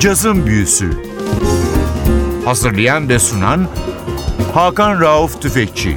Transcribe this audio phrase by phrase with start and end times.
[0.00, 0.90] Cazın Büyüsü
[2.44, 3.68] Hazırlayan ve sunan
[4.54, 5.96] Hakan Rauf Tüfekçi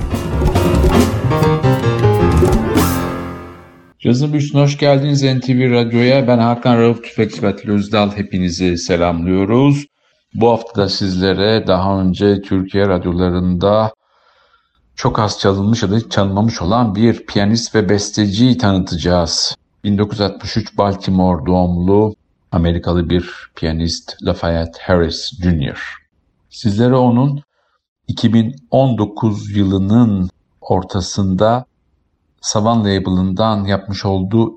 [3.99, 6.27] Cazın Büyüsü'ne hoş geldiniz NTV Radyo'ya.
[6.27, 8.11] Ben Hakan Rauf Tüfekçi ve Özdal.
[8.11, 9.85] Hepinizi selamlıyoruz.
[10.33, 13.93] Bu hafta da sizlere daha önce Türkiye radyolarında
[14.95, 19.55] çok az çalınmış ya da hiç çalınmamış olan bir piyanist ve besteciyi tanıtacağız.
[19.83, 22.15] 1963 Baltimore doğumlu
[22.53, 25.79] Amerikalı bir piyanist Lafayette Harris Jr.
[26.49, 27.41] Sizlere onun
[28.07, 30.29] 2019 yılının
[30.61, 31.65] ortasında
[32.41, 34.53] Savan label'ından yapmış olduğu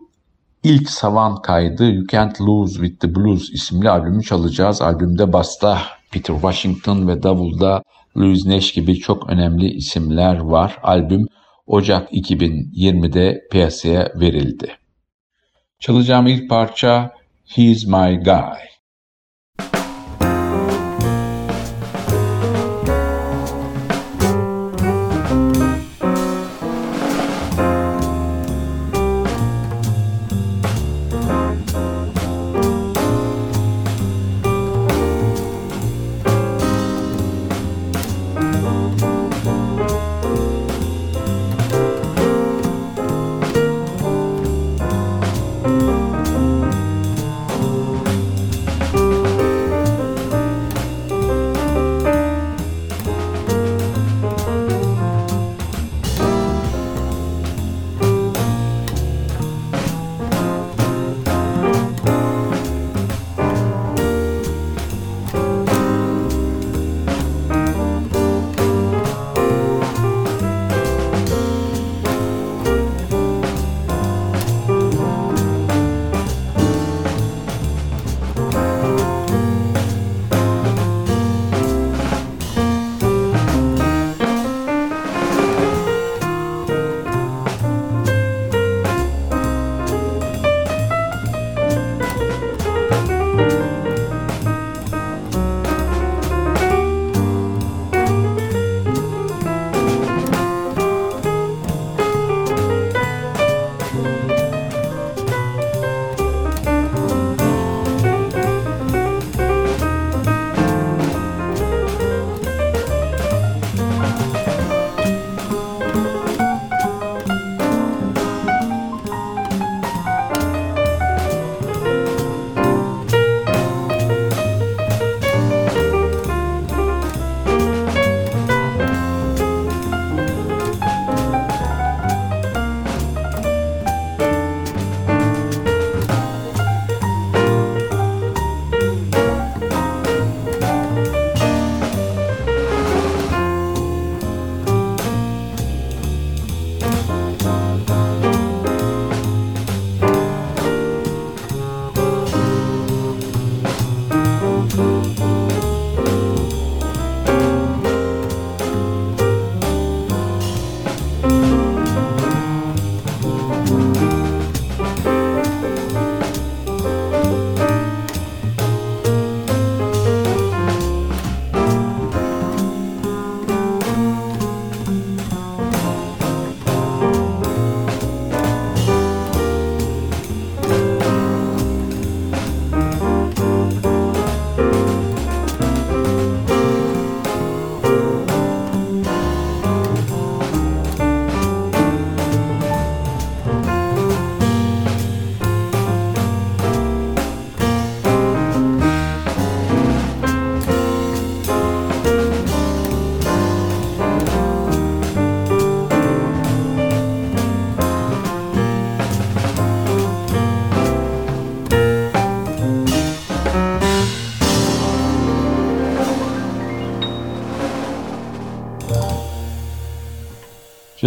[0.62, 4.82] ilk Savan kaydı You Can't Lose With The Blues isimli albümü çalacağız.
[4.82, 5.78] Albümde basta
[6.10, 7.82] Peter Washington ve davulda
[8.16, 10.78] Louis Nash gibi çok önemli isimler var.
[10.82, 11.26] Albüm
[11.66, 14.76] Ocak 2020'de piyasaya verildi.
[15.80, 17.15] Çalacağım ilk parça
[17.48, 18.75] He's My Guy.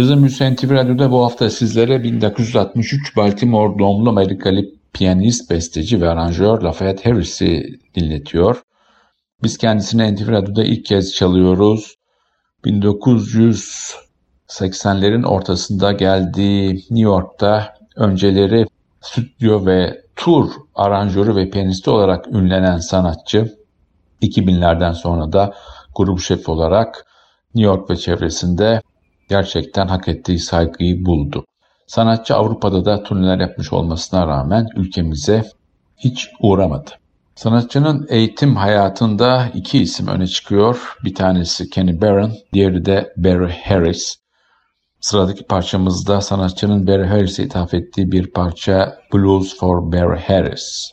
[0.00, 6.62] Cazın Hüseyin TV Radyo'da bu hafta sizlere 1963 Baltimore doğumlu Amerikalı piyanist, besteci ve aranjör
[6.62, 8.62] Lafayette Harris'i dinletiyor.
[9.42, 11.94] Biz kendisini NTV Radyo'da ilk kez çalıyoruz.
[12.64, 18.66] 1980'lerin ortasında geldiği New York'ta önceleri
[19.00, 23.58] stüdyo ve tur aranjörü ve piyanisti olarak ünlenen sanatçı
[24.22, 25.54] 2000'lerden sonra da
[25.96, 27.06] grup şefi olarak
[27.54, 28.80] New York ve çevresinde
[29.30, 31.44] gerçekten hak ettiği saygıyı buldu.
[31.86, 35.44] Sanatçı Avrupa'da da turneler yapmış olmasına rağmen ülkemize
[35.96, 36.90] hiç uğramadı.
[37.34, 40.96] Sanatçının eğitim hayatında iki isim öne çıkıyor.
[41.04, 44.16] Bir tanesi Kenny Barron, diğeri de Barry Harris.
[45.00, 50.92] Sıradaki parçamızda sanatçının Barry Harris'e ithaf ettiği bir parça Blues for Barry Harris.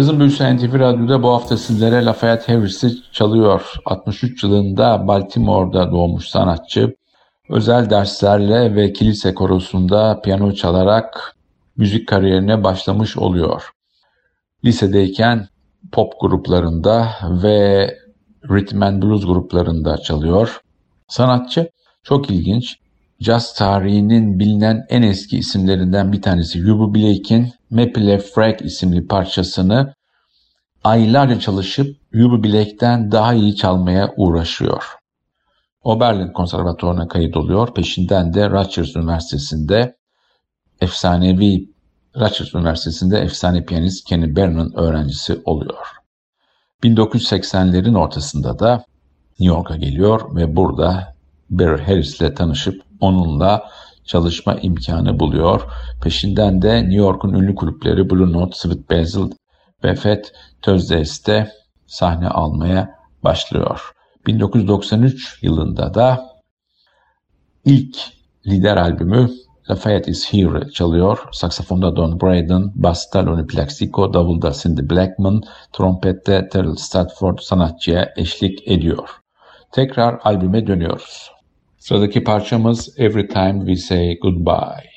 [0.00, 3.72] Cazın Büyüsü NTV Radyo'da bu hafta sizlere Lafayette Harris'i çalıyor.
[3.84, 6.94] 63 yılında Baltimore'da doğmuş sanatçı.
[7.48, 11.36] Özel derslerle ve kilise korosunda piyano çalarak
[11.76, 13.70] müzik kariyerine başlamış oluyor.
[14.64, 15.48] Lisedeyken
[15.92, 17.08] pop gruplarında
[17.42, 17.88] ve
[18.50, 20.60] rhythm and blues gruplarında çalıyor.
[21.08, 21.70] Sanatçı
[22.02, 22.76] çok ilginç.
[23.18, 29.94] Jazz tarihinin bilinen en eski isimlerinden bir tanesi Yubu Blake'in Maple Frag isimli parçasını
[30.84, 34.84] aylarca çalışıp Yubu Blake'den daha iyi çalmaya uğraşıyor.
[35.82, 37.74] Oberlin Konservatuvarı'na kayıt oluyor.
[37.74, 39.96] Peşinden de Rutgers Üniversitesi'nde
[40.80, 41.70] efsanevi
[42.16, 45.86] Rutgers Üniversitesi'nde efsane piyanist Kenny Barron'ın öğrencisi oluyor.
[46.82, 48.84] 1980'lerin ortasında da
[49.40, 51.14] New York'a geliyor ve burada
[51.50, 53.70] Barry Harris ile tanışıp onunla
[54.10, 55.62] çalışma imkanı buluyor.
[56.02, 59.30] Peşinden de New York'un ünlü kulüpleri Blue Note, Sweet Basil
[59.84, 61.52] ve Fat Tuesdays'te
[61.86, 63.92] sahne almaya başlıyor.
[64.26, 66.20] 1993 yılında da
[67.64, 67.96] ilk
[68.46, 69.30] lider albümü
[69.70, 71.18] Lafayette is Here çalıyor.
[71.32, 79.08] Saksafonda Don Braden, basta Lonnie Plaxico, davulda Cindy Blackman, trompette Terrell Stafford sanatçıya eşlik ediyor.
[79.72, 81.39] Tekrar albüme dönüyoruz.
[81.80, 84.89] Sıradaki parçamız Every Time We Say Goodbye.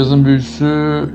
[0.00, 0.64] Cazın büyüsü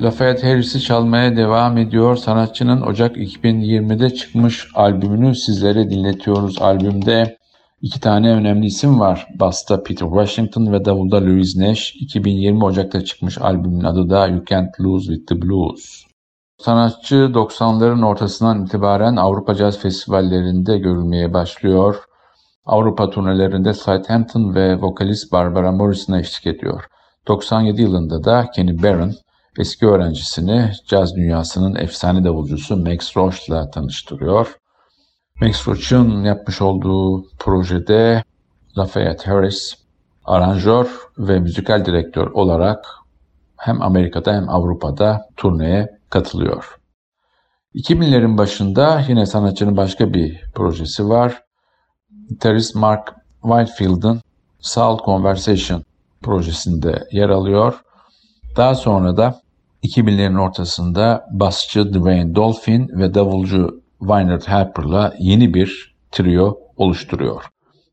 [0.01, 2.15] Lafayette Harris'i çalmaya devam ediyor.
[2.15, 6.61] Sanatçının Ocak 2020'de çıkmış albümünü sizlere dinletiyoruz.
[6.61, 7.37] Albümde
[7.81, 9.27] iki tane önemli isim var.
[9.39, 11.95] Basta Peter Washington ve Davulda Louis Nash.
[11.95, 16.03] 2020 Ocak'ta çıkmış albümün adı da You Can't Lose With The Blues.
[16.57, 21.95] Sanatçı 90'ların ortasından itibaren Avrupa Caz Festivallerinde görülmeye başlıyor.
[22.65, 26.83] Avrupa turnelerinde Southampton ve vokalist Barbara Morrison'a eşlik ediyor.
[27.27, 29.13] 97 yılında da Kenny Barron
[29.59, 34.57] eski öğrencisini caz dünyasının efsane davulcusu Max Roach'la tanıştırıyor.
[35.41, 38.23] Max Roach'un yapmış olduğu projede
[38.77, 39.75] Lafayette Harris
[40.25, 42.85] aranjör ve müzikal direktör olarak
[43.57, 46.79] hem Amerika'da hem Avrupa'da turneye katılıyor.
[47.75, 51.43] 2000'lerin başında yine sanatçının başka bir projesi var.
[52.29, 54.21] Gitarist Mark Whitefield'ın
[54.59, 55.83] Soul Conversation
[56.25, 57.73] projesinde yer alıyor.
[58.57, 59.41] Daha sonra da
[59.83, 67.43] 2000'lerin ortasında basçı Dwayne Dolphin ve davulcu Wynerd Harper'la yeni bir trio oluşturuyor.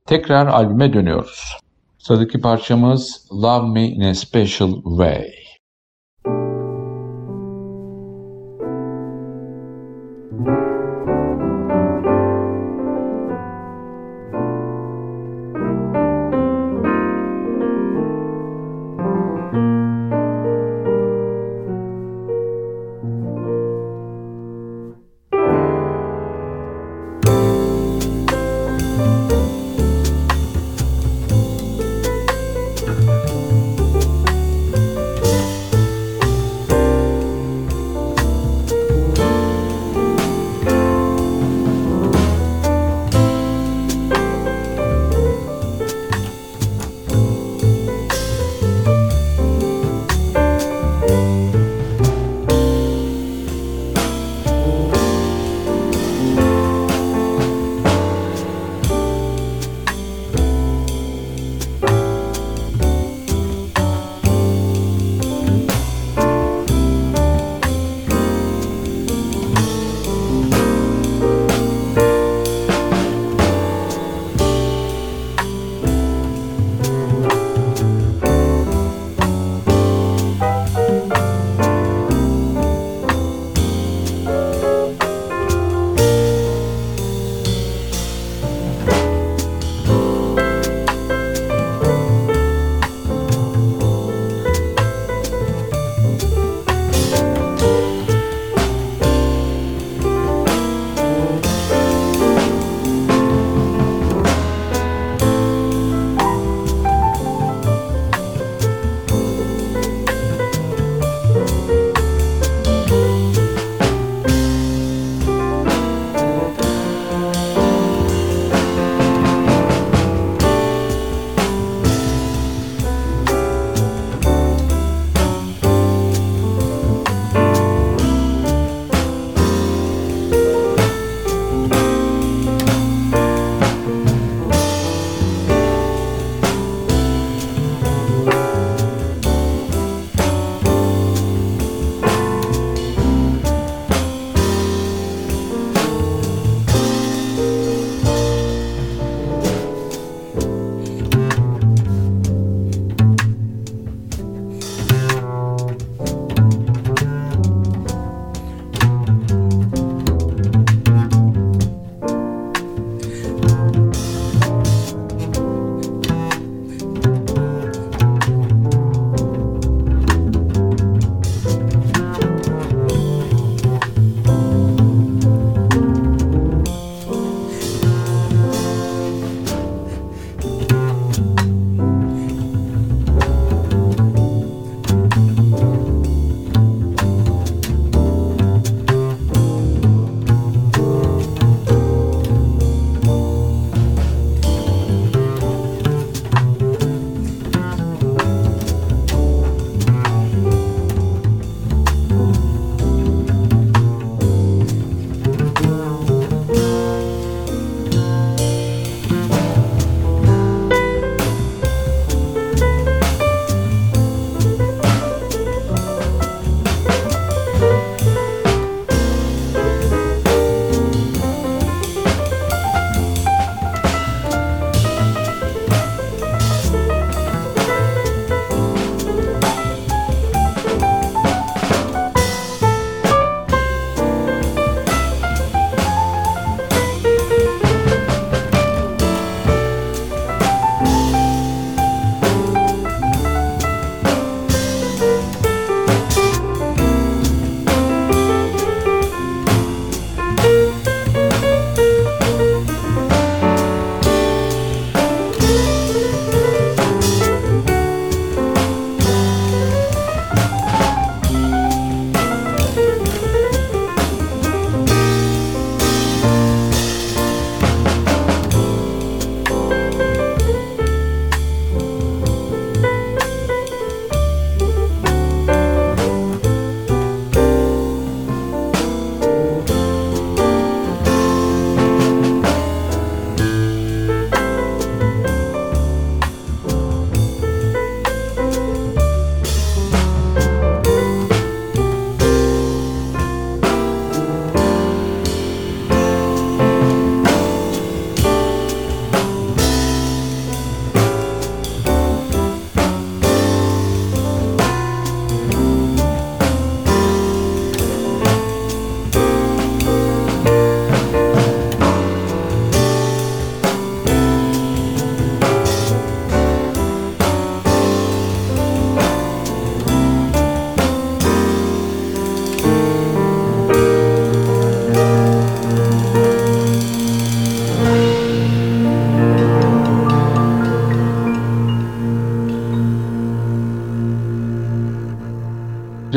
[0.07, 1.57] Tekrar albüme dönüyoruz.
[1.99, 5.42] Sıradaki parçamız Love Me in a Special Way.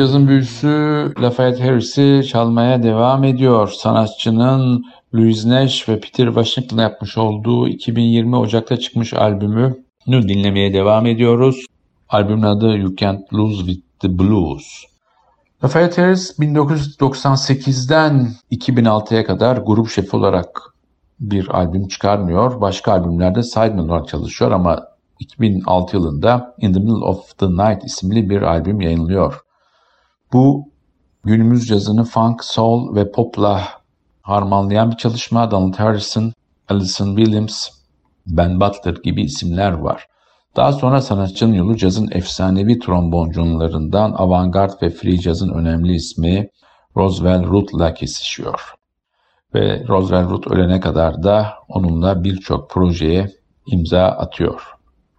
[0.06, 3.68] Cazın büyüsü Lafayette Harris'i çalmaya devam ediyor.
[3.68, 11.66] Sanatçının Louis Nash ve Peter Washington'la yapmış olduğu 2020 Ocak'ta çıkmış albümü dinlemeye devam ediyoruz.
[12.08, 14.84] Albümün adı You Can't Lose With The Blues.
[15.64, 20.62] Lafayette Harris 1998'den 2006'ya kadar grup şefi olarak
[21.20, 22.60] bir albüm çıkarmıyor.
[22.60, 24.88] Başka albümlerde sideman olarak çalışıyor ama
[25.20, 29.45] 2006 yılında In the Middle of the Night isimli bir albüm yayınlıyor.
[30.36, 30.68] Bu
[31.24, 33.68] günümüz cazını funk, soul ve popla
[34.22, 35.50] harmanlayan bir çalışma.
[35.50, 36.32] Donald Harrison,
[36.68, 37.68] Alison Williams,
[38.26, 40.06] Ben Butler gibi isimler var.
[40.56, 46.48] Daha sonra sanatçının yolu cazın efsanevi tromboncularından avantgard ve free cazın önemli ismi
[46.96, 48.74] Roswell Root'la kesişiyor.
[49.54, 53.30] Ve Roswell Root ölene kadar da onunla birçok projeye
[53.66, 54.62] imza atıyor.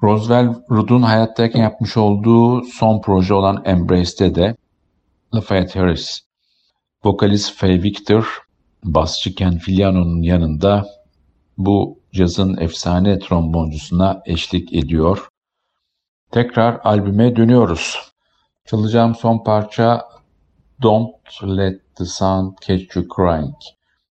[0.03, 4.55] Roswell Root'un hayattayken yapmış olduğu son proje olan Embrace'de de
[5.35, 6.21] Lafayette Harris,
[7.03, 8.41] vokalist Faye Victor,
[8.83, 10.87] basçı Ken Filiano'nun yanında
[11.57, 15.27] bu cazın efsane tromboncusuna eşlik ediyor.
[16.31, 18.11] Tekrar albüme dönüyoruz.
[18.65, 20.05] Çalacağım son parça
[20.81, 23.55] Don't Let the Sun Catch You Crying.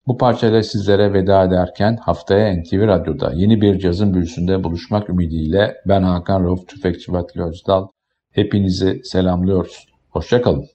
[0.08, 6.04] Bu parçayla sizlere veda ederken haftaya NTV Radyo'da yeni bir cazın büyüsünde buluşmak ümidiyle ben
[6.04, 7.88] Hakan Rauf Tüfekçi Vatili Özdal.
[8.32, 9.88] Hepinizi selamlıyoruz.
[10.10, 10.75] Hoşçakalın.